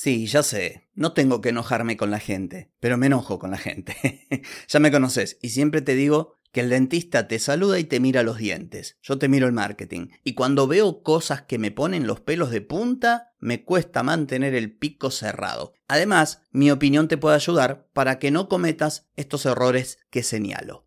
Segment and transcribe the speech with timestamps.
[0.00, 3.58] Sí, ya sé, no tengo que enojarme con la gente, pero me enojo con la
[3.58, 4.28] gente.
[4.68, 8.22] ya me conoces y siempre te digo que el dentista te saluda y te mira
[8.22, 8.96] los dientes.
[9.02, 10.10] Yo te miro el marketing.
[10.22, 14.70] Y cuando veo cosas que me ponen los pelos de punta, me cuesta mantener el
[14.70, 15.72] pico cerrado.
[15.88, 20.86] Además, mi opinión te puede ayudar para que no cometas estos errores que señalo.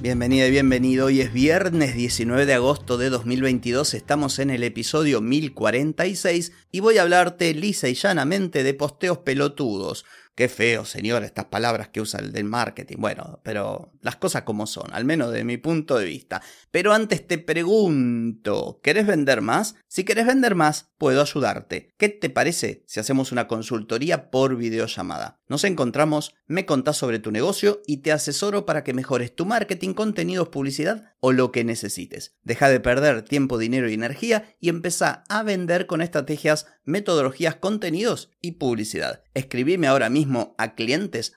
[0.00, 1.06] Bienvenida y bienvenido.
[1.06, 3.94] Hoy es viernes 19 de agosto de 2022.
[3.94, 10.04] Estamos en el episodio 1046 y voy a hablarte lisa y llanamente de posteos pelotudos.
[10.38, 12.98] Qué feo, señor, estas palabras que usa el del marketing.
[13.00, 16.40] Bueno, pero las cosas como son, al menos de mi punto de vista.
[16.70, 19.74] Pero antes te pregunto, ¿querés vender más?
[19.88, 21.92] Si querés vender más, puedo ayudarte.
[21.98, 25.40] ¿Qué te parece si hacemos una consultoría por videollamada?
[25.48, 29.92] Nos encontramos, me contás sobre tu negocio y te asesoro para que mejores tu marketing,
[29.92, 32.36] contenidos, publicidad o lo que necesites.
[32.42, 38.30] Deja de perder tiempo, dinero y energía y empezá a vender con estrategias, metodologías, contenidos
[38.40, 39.22] y publicidad.
[39.34, 41.34] Escribime ahora mismo a clientes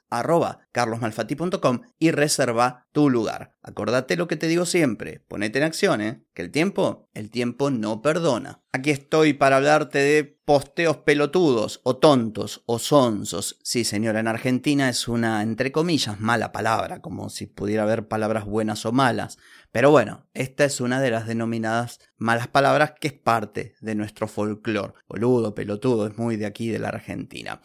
[0.71, 3.55] carlosmalfati.com y reserva tu lugar.
[3.61, 6.23] Acordate lo que te digo siempre, ponete en acción, ¿eh?
[6.33, 8.61] que el tiempo, el tiempo no perdona.
[8.71, 13.59] Aquí estoy para hablarte de posteos pelotudos o tontos o sonsos.
[13.63, 18.45] Sí, señora, en Argentina es una, entre comillas, mala palabra, como si pudiera haber palabras
[18.45, 19.37] buenas o malas.
[19.71, 24.27] Pero bueno, esta es una de las denominadas malas palabras que es parte de nuestro
[24.27, 24.93] folclore.
[25.07, 27.61] Boludo, pelotudo, es muy de aquí de la Argentina.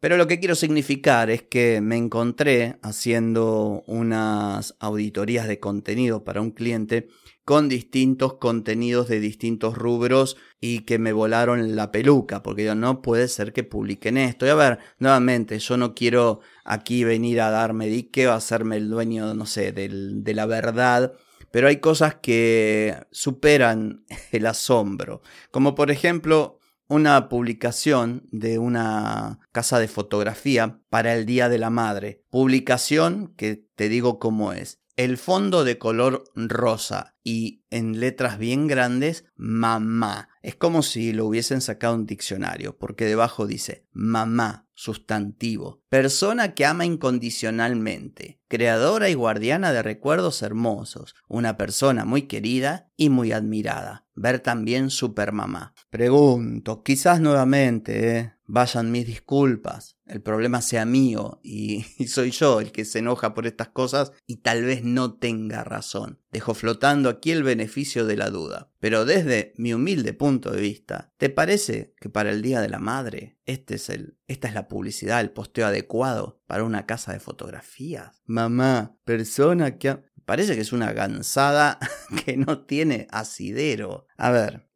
[0.00, 6.40] Pero lo que quiero significar es que me encontré haciendo unas auditorías de contenido para
[6.40, 7.08] un cliente
[7.44, 13.02] con distintos contenidos de distintos rubros y que me volaron la peluca, porque yo no
[13.02, 14.46] puede ser que publiquen esto.
[14.46, 18.88] Y a ver, nuevamente, yo no quiero aquí venir a darme dique o hacerme el
[18.88, 21.12] dueño, no sé, de la verdad,
[21.50, 29.78] pero hay cosas que superan el asombro, como por ejemplo una publicación de una casa
[29.78, 32.24] de fotografía para el Día de la Madre.
[32.30, 34.80] Publicación que te digo cómo es.
[34.96, 40.28] El fondo de color rosa y en letras bien grandes, mamá.
[40.42, 46.64] Es como si lo hubiesen sacado un diccionario, porque debajo dice mamá, sustantivo, persona que
[46.64, 54.06] ama incondicionalmente, creadora y guardiana de recuerdos hermosos, una persona muy querida y muy admirada.
[54.14, 55.74] Ver también supermamá.
[55.90, 58.32] Pregunto, quizás nuevamente, ¿eh?
[58.50, 63.46] vayan mis disculpas, el problema sea mío y, soy yo el que se enoja por
[63.46, 66.18] estas cosas y tal vez no tenga razón.
[66.32, 68.72] Dejo flotando aquí el beneficio de la duda.
[68.78, 72.78] Pero desde mi humilde punto de vista, ¿te parece que para el Día de la
[72.78, 77.20] Madre este es el, esta es la publicidad, el posteo adecuado para una casa de
[77.20, 78.22] fotografías?
[78.24, 80.08] Mamá, persona que...
[80.26, 81.80] Parece que es una gansada
[82.24, 84.06] que no tiene asidero.
[84.16, 84.68] A ver,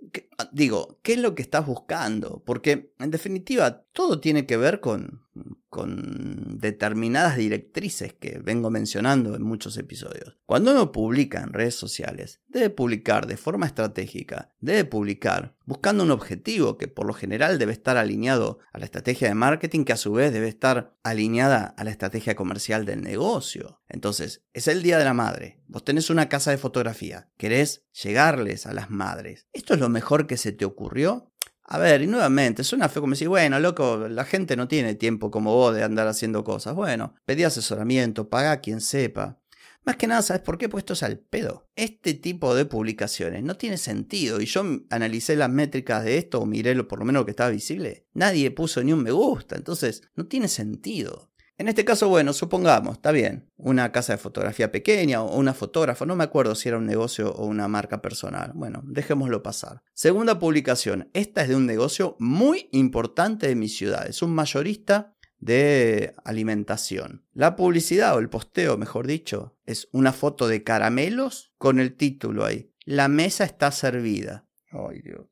[0.53, 2.43] digo, ¿qué es lo que estás buscando?
[2.45, 5.25] Porque en definitiva todo tiene que ver con,
[5.69, 10.39] con determinadas directrices que vengo mencionando en muchos episodios.
[10.47, 16.11] Cuando uno publica en redes sociales, debe publicar de forma estratégica, debe publicar buscando un
[16.11, 19.97] objetivo que por lo general debe estar alineado a la estrategia de marketing que a
[19.97, 23.81] su vez debe estar alineada a la estrategia comercial del negocio.
[23.89, 28.67] Entonces, es el Día de la Madre, vos tenés una casa de fotografía, querés llegarles
[28.67, 29.49] a las madres.
[29.53, 31.31] ¿Esto es lo mejor que se te ocurrió?
[31.67, 35.31] A ver, y nuevamente, suena feo como decir, bueno, loco, la gente no tiene tiempo
[35.31, 36.75] como vos de andar haciendo cosas.
[36.75, 39.41] Bueno, pedí asesoramiento, paga quien sepa.
[39.85, 41.69] Más que nada, ¿sabes por qué he puesto al pedo?
[41.77, 44.41] Este tipo de publicaciones no tiene sentido.
[44.41, 47.33] Y yo analicé las métricas de esto, o miré lo, por lo menos lo que
[47.33, 48.07] estaba visible.
[48.15, 49.57] Nadie puso ni un me gusta.
[49.57, 51.31] Entonces, no tiene sentido.
[51.57, 56.05] En este caso, bueno, supongamos, está bien, una casa de fotografía pequeña o una fotógrafa,
[56.05, 58.51] no me acuerdo si era un negocio o una marca personal.
[58.55, 59.83] Bueno, dejémoslo pasar.
[59.93, 65.15] Segunda publicación, esta es de un negocio muy importante de mi ciudad, es un mayorista
[65.39, 67.25] de alimentación.
[67.33, 72.45] La publicidad o el posteo, mejor dicho, es una foto de caramelos con el título
[72.45, 72.73] ahí.
[72.85, 74.49] La mesa está servida.
[74.71, 75.27] Ay, Dios.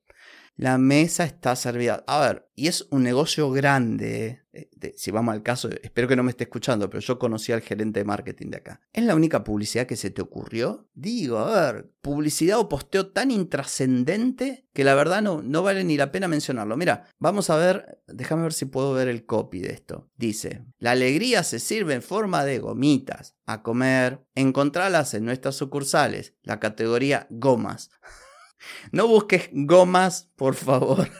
[0.56, 2.04] La mesa está servida.
[2.06, 4.43] A ver, y es un negocio grande.
[4.52, 7.62] eh, si vamos al caso, espero que no me esté escuchando, pero yo conocí al
[7.62, 8.81] gerente de marketing de acá.
[8.93, 10.88] ¿Es la única publicidad que se te ocurrió?
[10.94, 15.96] Digo, a ver, publicidad o posteo tan intrascendente que la verdad no, no vale ni
[15.96, 16.76] la pena mencionarlo.
[16.76, 20.10] Mira, vamos a ver, déjame ver si puedo ver el copy de esto.
[20.16, 23.37] Dice, la alegría se sirve en forma de gomitas.
[23.46, 27.90] A comer, encontralas en nuestras sucursales, la categoría gomas.
[28.93, 31.09] No busques gomas, por favor.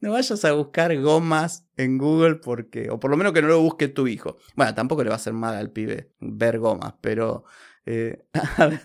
[0.00, 3.60] No vayas a buscar gomas en Google porque, o por lo menos que no lo
[3.60, 4.36] busque tu hijo.
[4.56, 7.44] Bueno, tampoco le va a hacer mal al pibe ver gomas, pero...
[7.86, 8.26] eh,
[8.56, 8.80] a ver,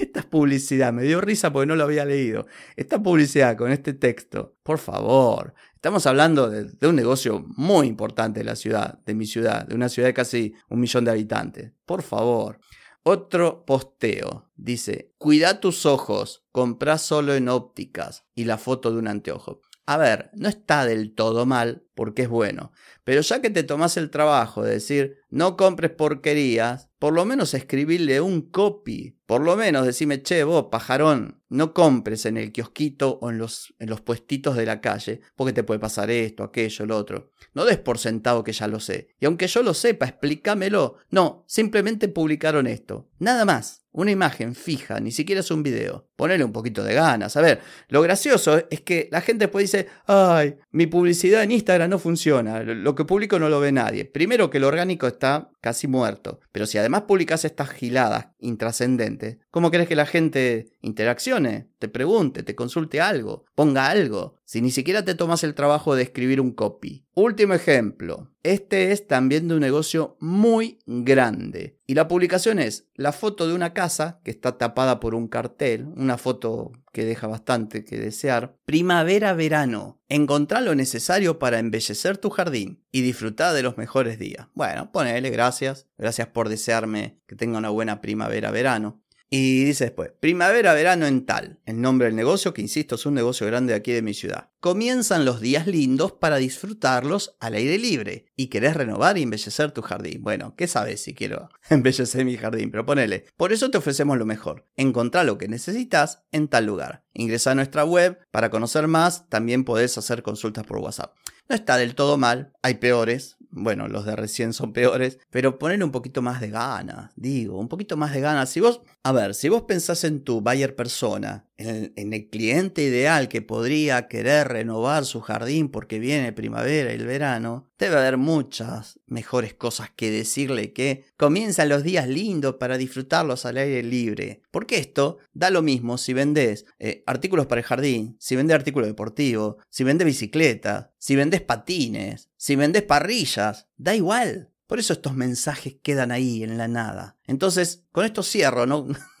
[0.00, 2.46] esta es publicidad, me dio risa porque no lo había leído.
[2.76, 8.44] Esta publicidad con este texto, por favor, estamos hablando de un negocio muy importante de
[8.44, 11.72] la ciudad, de mi ciudad, de una ciudad de casi un millón de habitantes.
[11.84, 12.58] Por favor.
[13.04, 14.52] Otro posteo.
[14.54, 19.60] Dice, cuida tus ojos, compra solo en ópticas y la foto de un anteojo.
[19.86, 22.72] A ver, no está del todo mal porque es bueno,
[23.04, 27.54] pero ya que te tomas el trabajo de decir no compres porquerías, por lo menos
[27.54, 33.18] escribirle un copy, por lo menos decime, che, vos, pajarón, no compres en el kiosquito
[33.20, 36.86] o en los, en los puestitos de la calle, porque te puede pasar esto, aquello,
[36.86, 37.32] lo otro.
[37.54, 39.08] No des por sentado que ya lo sé.
[39.20, 40.96] Y aunque yo lo sepa, explícamelo.
[41.10, 43.10] No, simplemente publicaron esto.
[43.18, 43.80] Nada más.
[43.94, 46.08] Una imagen fija, ni siquiera es un video.
[46.16, 47.36] Ponele un poquito de ganas.
[47.36, 51.81] A ver, lo gracioso es que la gente después dice, ay, mi publicidad en Instagram
[51.86, 52.62] no funciona.
[52.62, 54.04] Lo que publico no lo ve nadie.
[54.04, 56.40] Primero que lo orgánico está casi muerto.
[56.50, 61.70] Pero si además publicas estas giladas intrascendentes, ¿cómo querés que la gente interaccione?
[61.78, 64.36] Te pregunte, te consulte algo, ponga algo.
[64.44, 67.06] Si ni siquiera te tomas el trabajo de escribir un copy.
[67.14, 68.30] Último ejemplo.
[68.42, 71.78] Este es también de un negocio muy grande.
[71.86, 75.86] Y la publicación es la foto de una casa que está tapada por un cartel,
[75.96, 78.56] una foto que deja bastante que desear.
[78.64, 80.00] Primavera-verano.
[80.08, 84.46] Encontrá lo necesario para embellecer tu jardín y disfrutar de los mejores días.
[84.54, 85.88] Bueno, ponele gracias.
[85.98, 89.02] Gracias por desearme que tenga una buena primavera-verano.
[89.34, 93.46] Y dice después, primavera-verano en tal, el nombre del negocio, que insisto, es un negocio
[93.46, 94.50] grande de aquí de mi ciudad.
[94.60, 99.80] Comienzan los días lindos para disfrutarlos al aire libre y querés renovar y embellecer tu
[99.80, 100.22] jardín.
[100.22, 102.70] Bueno, ¿qué sabes si quiero embellecer mi jardín?
[102.70, 104.68] Pero ponele, por eso te ofrecemos lo mejor.
[104.76, 107.06] Encontrá lo que necesitas en tal lugar.
[107.14, 111.16] Ingresa a nuestra web para conocer más, también podés hacer consultas por WhatsApp.
[111.52, 115.84] No está del todo mal, hay peores, bueno, los de recién son peores, pero ponele
[115.84, 118.48] un poquito más de ganas, digo, un poquito más de ganas.
[118.48, 122.28] Si vos, a ver, si vos pensás en tu buyer persona, en el, en el
[122.28, 127.96] cliente ideal que podría querer renovar su jardín porque viene primavera y el verano, debe
[127.96, 133.82] haber muchas mejores cosas que decirle que comienzan los días lindos para disfrutarlos al aire
[133.82, 134.42] libre.
[134.50, 138.88] Porque esto da lo mismo si vendés eh, artículos para el jardín, si vendés artículos
[138.88, 144.51] deportivos, si vendés bicicletas, si vendés patines, si vendés parrillas, da igual.
[144.72, 147.18] Por eso estos mensajes quedan ahí en la nada.
[147.26, 148.88] Entonces, con esto cierro, ¿no?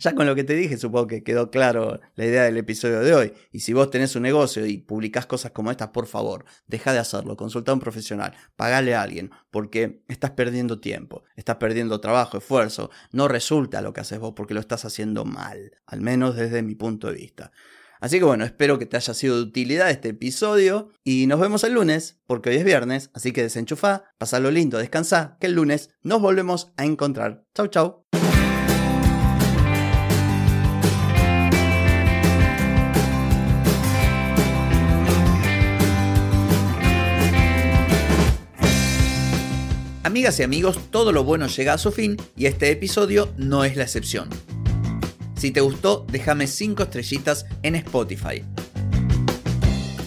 [0.00, 3.14] ya, con lo que te dije, supongo que quedó claro la idea del episodio de
[3.14, 3.32] hoy.
[3.52, 6.98] Y si vos tenés un negocio y publicás cosas como estas, por favor, deja de
[6.98, 12.36] hacerlo, consulta a un profesional, pagale a alguien, porque estás perdiendo tiempo, estás perdiendo trabajo,
[12.36, 12.90] esfuerzo.
[13.12, 16.74] No resulta lo que haces vos porque lo estás haciendo mal, al menos desde mi
[16.74, 17.50] punto de vista.
[18.02, 21.62] Así que bueno, espero que te haya sido de utilidad este episodio y nos vemos
[21.62, 25.90] el lunes, porque hoy es viernes, así que desenchufá, pasalo lindo, descansá, que el lunes
[26.02, 27.44] nos volvemos a encontrar.
[27.54, 28.04] Chau, chau.
[40.02, 43.76] Amigas y amigos, todo lo bueno llega a su fin y este episodio no es
[43.76, 44.28] la excepción.
[45.42, 48.44] Si te gustó, déjame 5 estrellitas en Spotify.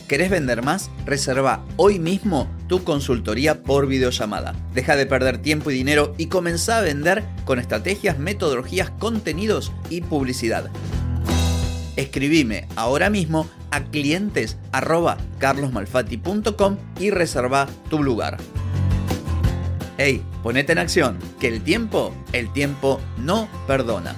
[0.08, 0.89] ¿Querés vender más?
[1.06, 4.56] Reserva hoy mismo tu consultoría por videollamada.
[4.74, 10.00] Deja de perder tiempo y dinero y comenzá a vender con estrategias, metodologías, contenidos y
[10.00, 10.72] publicidad.
[11.98, 14.56] Escribime ahora mismo a clientes
[16.98, 18.38] y reserva tu lugar.
[19.98, 24.15] Hey, ponete en acción, que el tiempo, el tiempo no perdona.